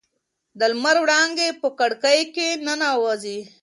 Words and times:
د 0.59 0.61
لمر 0.71 0.95
وړانګې 1.03 1.49
په 1.61 1.67
کړکۍ 1.79 2.19
کې 2.33 2.47
ننوځي. 2.65 3.39